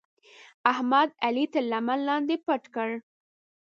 [0.71, 2.89] احمد؛ علي تر لمن لاندې پټ کړ.